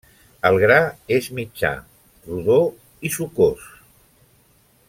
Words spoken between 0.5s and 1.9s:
gra és mitjà,